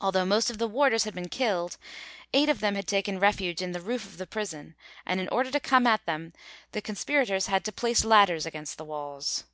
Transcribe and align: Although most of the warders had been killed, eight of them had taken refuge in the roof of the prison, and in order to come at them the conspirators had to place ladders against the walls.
Although 0.00 0.24
most 0.24 0.48
of 0.48 0.56
the 0.56 0.66
warders 0.66 1.04
had 1.04 1.12
been 1.14 1.28
killed, 1.28 1.76
eight 2.32 2.48
of 2.48 2.60
them 2.60 2.76
had 2.76 2.86
taken 2.88 3.20
refuge 3.20 3.60
in 3.60 3.72
the 3.72 3.80
roof 3.82 4.06
of 4.06 4.16
the 4.16 4.26
prison, 4.26 4.74
and 5.04 5.20
in 5.20 5.28
order 5.28 5.50
to 5.50 5.60
come 5.60 5.86
at 5.86 6.06
them 6.06 6.32
the 6.72 6.80
conspirators 6.80 7.48
had 7.48 7.62
to 7.66 7.70
place 7.70 8.06
ladders 8.06 8.46
against 8.46 8.78
the 8.78 8.86
walls. 8.86 9.44